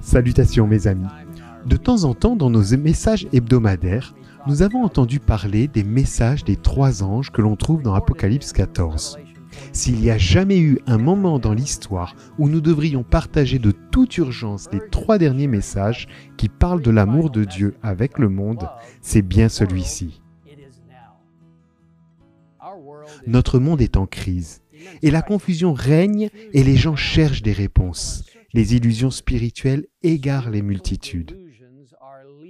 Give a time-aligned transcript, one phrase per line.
[0.00, 1.06] Salutations mes amis.
[1.64, 4.14] De temps en temps, dans nos messages hebdomadaires,
[4.46, 9.18] nous avons entendu parler des messages des trois anges que l'on trouve dans Apocalypse 14.
[9.72, 14.18] S'il n'y a jamais eu un moment dans l'histoire où nous devrions partager de toute
[14.18, 16.06] urgence les trois derniers messages
[16.36, 18.68] qui parlent de l'amour de Dieu avec le monde,
[19.00, 20.20] c'est bien celui-ci.
[23.26, 24.60] Notre monde est en crise
[25.00, 28.24] et la confusion règne et les gens cherchent des réponses.
[28.54, 31.38] Les illusions spirituelles égarent les multitudes.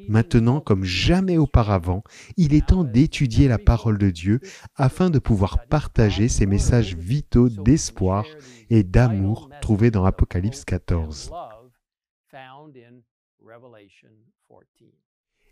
[0.08, 2.02] Maintenant, comme jamais auparavant,
[2.36, 4.40] il est temps d'étudier la parole de Dieu
[4.74, 8.26] afin de pouvoir partager ces messages vitaux d'espoir
[8.68, 11.30] et d'amour trouvés dans Apocalypse 14.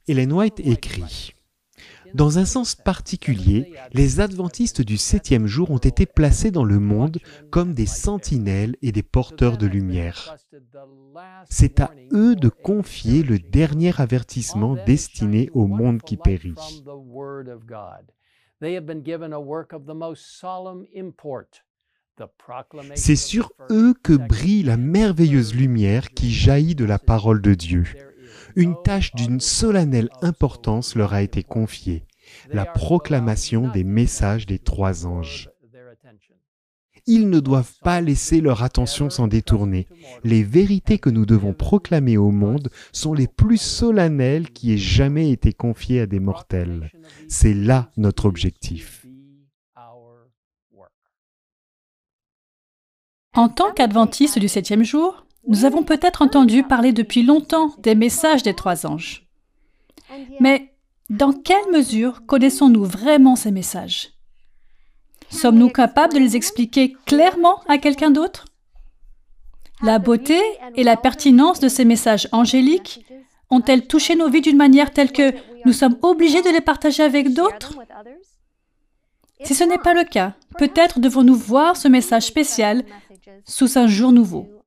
[0.09, 1.35] Ellen White écrit
[2.15, 7.19] dans un sens particulier, les adventistes du septième jour ont été placés dans le monde
[7.51, 10.37] comme des sentinelles et des porteurs de lumière.
[11.49, 16.55] C'est à eux de confier le dernier avertissement destiné au monde qui périt.
[22.95, 27.85] C'est sur eux que brille la merveilleuse lumière qui jaillit de la parole de Dieu
[28.57, 32.05] une tâche d'une solennelle importance leur a été confiée,
[32.49, 35.51] la proclamation des messages des trois anges.
[37.07, 39.87] Ils ne doivent pas laisser leur attention s'en détourner.
[40.23, 45.31] Les vérités que nous devons proclamer au monde sont les plus solennelles qui aient jamais
[45.31, 46.93] été confiées à des mortels.
[47.29, 49.07] C'est là notre objectif.
[53.35, 58.43] En tant qu'adventiste du septième jour, nous avons peut-être entendu parler depuis longtemps des messages
[58.43, 59.27] des trois anges.
[60.41, 60.75] Mais
[61.09, 64.11] dans quelle mesure connaissons-nous vraiment ces messages?
[65.31, 68.47] Sommes-nous capables de les expliquer clairement à quelqu'un d'autre?
[69.83, 70.39] La beauté
[70.75, 73.05] et la pertinence de ces messages angéliques
[73.49, 75.33] ont-elles touché nos vies d'une manière telle que
[75.65, 77.79] nous sommes obligés de les partager avec d'autres?
[79.45, 82.85] Si ce n'est pas le cas, peut-être devons-nous voir ce message spécial
[83.47, 84.60] sous un jour nouveau.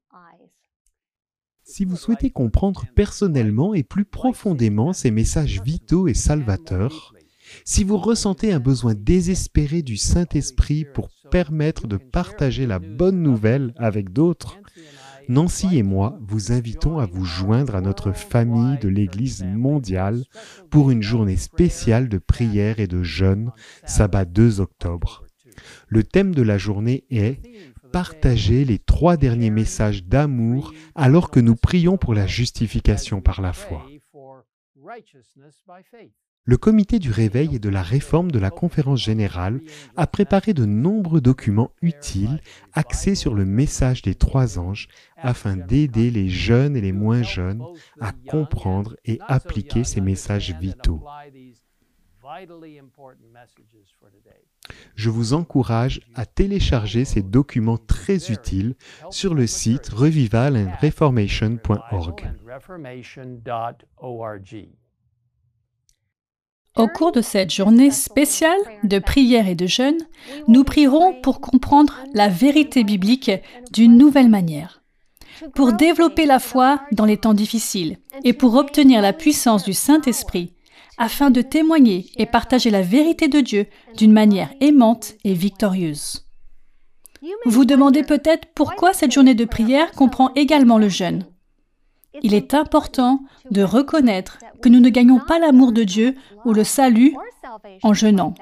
[1.73, 7.15] Si vous souhaitez comprendre personnellement et plus profondément ces messages vitaux et salvateurs,
[7.65, 13.73] si vous ressentez un besoin désespéré du Saint-Esprit pour permettre de partager la bonne nouvelle
[13.77, 14.59] avec d'autres,
[15.29, 20.25] Nancy et moi vous invitons à vous joindre à notre famille de l'Église mondiale
[20.69, 23.49] pour une journée spéciale de prière et de jeûne,
[23.83, 25.23] sabbat 2 octobre.
[25.87, 27.39] Le thème de la journée est
[27.93, 33.53] partager les trois derniers messages d'amour alors que nous prions pour la justification par la
[33.53, 33.85] foi.
[36.45, 39.61] Le comité du réveil et de la réforme de la conférence générale
[39.95, 42.41] a préparé de nombreux documents utiles
[42.73, 47.63] axés sur le message des trois anges afin d'aider les jeunes et les moins jeunes
[48.01, 51.05] à comprendre et appliquer ces messages vitaux.
[54.95, 58.75] Je vous encourage à télécharger ces documents très utiles
[59.09, 62.31] sur le site revivalandreformation.org.
[66.75, 69.99] Au cours de cette journée spéciale de prière et de jeûne,
[70.47, 73.29] nous prierons pour comprendre la vérité biblique
[73.71, 74.81] d'une nouvelle manière,
[75.53, 80.55] pour développer la foi dans les temps difficiles et pour obtenir la puissance du Saint-Esprit
[80.97, 83.67] afin de témoigner et partager la vérité de Dieu
[83.97, 86.27] d'une manière aimante et victorieuse.
[87.45, 91.25] Vous demandez peut-être pourquoi cette journée de prière comprend également le jeûne.
[92.21, 96.15] Il est important de reconnaître que nous ne gagnons pas l'amour de Dieu
[96.45, 97.15] ou le salut
[97.81, 98.33] en jeûnant.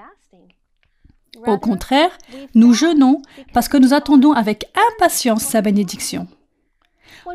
[1.47, 2.11] Au contraire,
[2.53, 3.21] nous jeûnons
[3.53, 6.27] parce que nous attendons avec impatience sa bénédiction.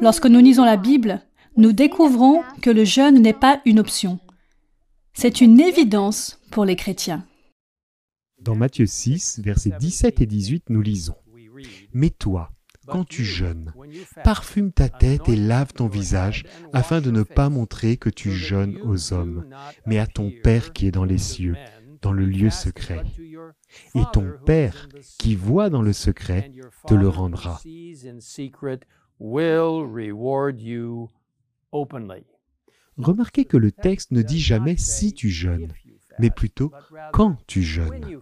[0.00, 1.22] Lorsque nous lisons la Bible,
[1.56, 4.18] nous découvrons que le jeûne n'est pas une option.
[5.18, 7.24] C'est une évidence pour les chrétiens.
[8.38, 11.14] Dans Matthieu 6, versets 17 et 18, nous lisons
[11.94, 12.50] Mais toi,
[12.86, 13.72] quand tu jeûnes,
[14.24, 16.44] parfume ta tête et lave ton visage,
[16.74, 19.48] afin de ne pas montrer que tu jeûnes aux hommes,
[19.86, 21.56] mais à ton Père qui est dans les cieux,
[22.02, 23.02] dans le lieu secret.
[23.94, 24.86] Et ton Père,
[25.18, 26.52] qui voit dans le secret,
[26.86, 27.62] te le rendra.
[32.96, 35.72] Remarquez que le texte ne dit jamais si tu jeûnes,
[36.18, 36.72] mais plutôt
[37.12, 38.20] quand tu jeûnes.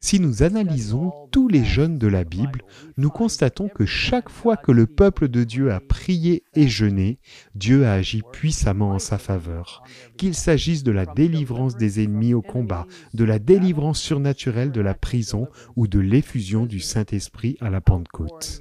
[0.00, 2.62] Si nous analysons tous les jeûnes de la Bible,
[2.96, 7.18] nous constatons que chaque fois que le peuple de Dieu a prié et jeûné,
[7.54, 9.82] Dieu a agi puissamment en sa faveur.
[10.16, 14.94] Qu'il s'agisse de la délivrance des ennemis au combat, de la délivrance surnaturelle de la
[14.94, 18.60] prison ou de l'effusion du Saint-Esprit à la Pentecôte.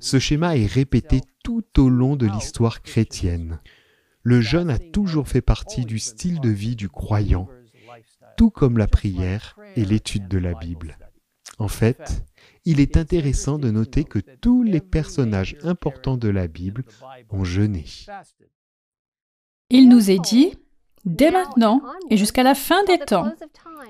[0.00, 3.60] Ce schéma est répété tout au long de l'histoire chrétienne.
[4.22, 7.48] Le jeûne a toujours fait partie du style de vie du croyant,
[8.36, 10.96] tout comme la prière et l'étude de la Bible.
[11.58, 12.24] En fait,
[12.64, 16.84] il est intéressant de noter que tous les personnages importants de la Bible
[17.30, 17.84] ont jeûné.
[19.70, 20.54] Il nous est dit,
[21.04, 23.32] dès maintenant et jusqu'à la fin des temps,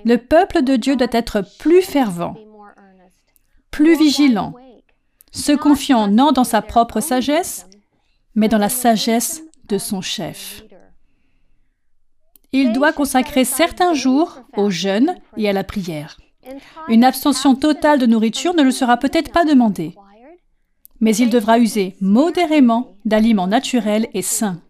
[0.04, 2.36] le peuple de Dieu doit être plus fervent,
[3.70, 4.54] plus vigilant,
[5.34, 7.66] se confiant non dans sa propre sagesse,
[8.34, 10.62] mais dans la sagesse de son chef.
[12.52, 16.18] Il doit consacrer certains jours au jeûne et à la prière.
[16.88, 19.96] Une abstention totale de nourriture ne le sera peut-être pas demandée,
[21.00, 24.60] mais il devra user modérément d'aliments naturels et sains.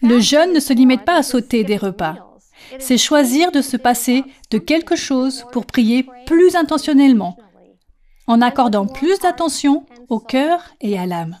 [0.00, 2.38] Le jeûne ne se limite pas à sauter des repas.
[2.78, 7.36] C'est choisir de se passer de quelque chose pour prier plus intentionnellement,
[8.26, 11.38] en accordant plus d'attention au cœur et à l'âme.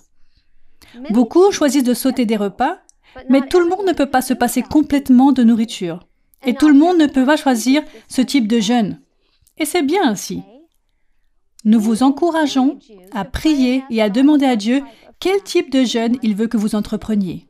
[1.10, 2.78] Beaucoup choisissent de sauter des repas,
[3.28, 6.06] mais tout le monde ne peut pas se passer complètement de nourriture.
[6.44, 9.00] Et tout le monde ne peut pas choisir ce type de jeûne.
[9.58, 10.42] Et c'est bien ainsi.
[11.64, 12.78] Nous vous encourageons
[13.12, 14.82] à prier et à demander à Dieu
[15.18, 17.48] quel type de jeûne il veut que vous entrepreniez.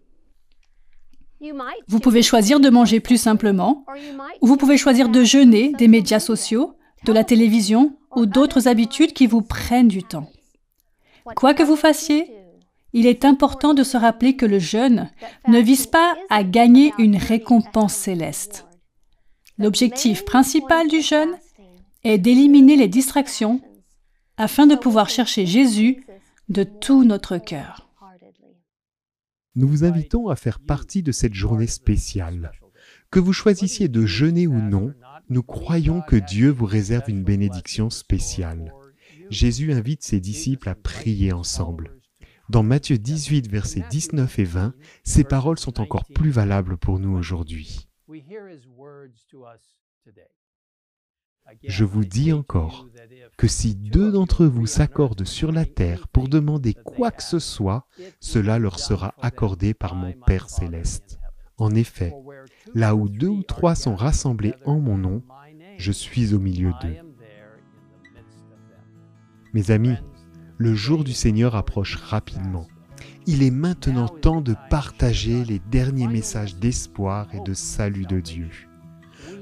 [1.87, 3.85] Vous pouvez choisir de manger plus simplement,
[4.41, 6.76] ou vous pouvez choisir de jeûner des médias sociaux,
[7.07, 10.31] de la télévision ou d'autres habitudes qui vous prennent du temps.
[11.37, 12.31] Quoi que vous fassiez,
[12.93, 15.11] il est important de se rappeler que le jeûne
[15.49, 18.67] ne vise pas à gagner une récompense céleste.
[19.59, 21.37] L'objectif principal du jeûne
[22.05, 23.61] est d'éliminer les distractions
[24.37, 26.05] afin de pouvoir chercher Jésus
[26.49, 27.89] de tout notre cœur.
[29.55, 32.53] Nous vous invitons à faire partie de cette journée spéciale.
[33.11, 34.93] Que vous choisissiez de jeûner ou non,
[35.29, 38.73] nous croyons que Dieu vous réserve une bénédiction spéciale.
[39.31, 41.97] Jésus invite ses disciples à prier ensemble.
[42.49, 47.17] Dans Matthieu 18, versets 19 et 20, ces paroles sont encore plus valables pour nous
[47.17, 47.89] aujourd'hui.
[51.65, 52.89] Je vous dis encore
[53.37, 57.87] que si deux d'entre vous s'accordent sur la terre pour demander quoi que ce soit,
[58.21, 61.19] cela leur sera accordé par mon Père céleste.
[61.59, 62.15] En effet,
[62.75, 65.23] là où deux ou trois sont rassemblés en mon nom,
[65.79, 66.97] je suis au milieu d'eux.
[69.55, 69.97] Mes amis,
[70.59, 72.67] le jour du Seigneur approche rapidement.
[73.27, 78.51] Il est maintenant temps de partager les derniers messages d'espoir et de salut de Dieu.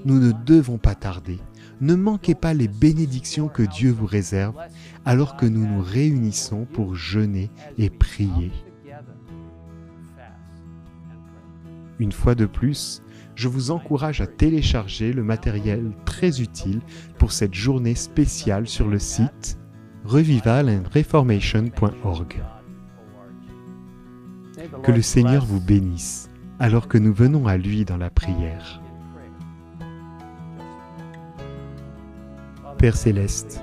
[0.04, 1.40] Nous ne devons pas tarder.
[1.80, 4.56] Ne manquez pas les bénédictions que Dieu vous réserve
[5.04, 8.52] alors que nous nous réunissons pour jeûner et prier.
[11.98, 13.02] Une fois de plus,
[13.34, 16.80] je vous encourage à télécharger le matériel très utile
[17.18, 19.58] pour cette journée spéciale sur le site
[20.04, 22.42] revivalandreformation.org.
[24.82, 28.80] Que le Seigneur vous bénisse alors que nous venons à lui dans la prière.
[32.78, 33.62] Père céleste,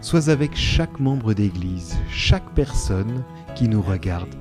[0.00, 3.24] sois avec chaque membre d'Église, chaque personne
[3.54, 4.34] qui nous regarde,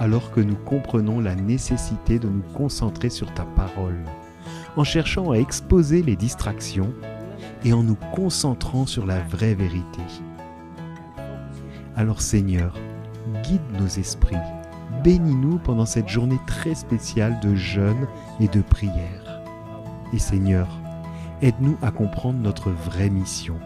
[0.00, 4.04] alors que nous comprenons la nécessité de nous concentrer sur ta parole,
[4.76, 6.92] en cherchant à exposer les distractions
[7.64, 10.02] et en nous concentrant sur la vraie vérité.
[11.96, 12.74] Alors Seigneur,
[13.42, 14.36] guide nos esprits,
[15.02, 18.06] bénis-nous pendant cette journée très spéciale de jeûne
[18.40, 19.42] et de prière.
[20.12, 20.68] Et Seigneur,
[21.42, 23.56] aide-nous à comprendre notre vraie mission,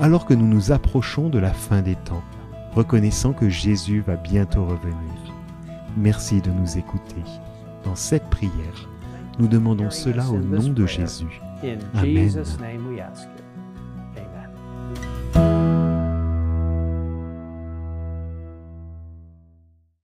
[0.00, 2.22] alors que nous nous approchons de la fin des temps,
[2.74, 5.33] reconnaissant que Jésus va bientôt revenir.
[5.96, 7.22] Merci de nous écouter.
[7.84, 8.88] Dans cette prière,
[9.38, 11.40] nous demandons cela au nom de Jésus.
[11.94, 12.30] Amen.